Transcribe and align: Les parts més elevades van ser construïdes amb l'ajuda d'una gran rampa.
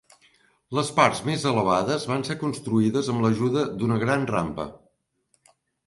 Les 0.77 0.87
parts 0.99 1.21
més 1.27 1.45
elevades 1.51 2.09
van 2.13 2.25
ser 2.31 2.39
construïdes 2.47 3.13
amb 3.15 3.25
l'ajuda 3.27 3.69
d'una 3.83 4.03
gran 4.09 4.29
rampa. 4.37 4.71